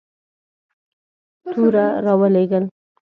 توره 1.51 1.85
را 2.05 2.13
ولېږل. 2.19 2.63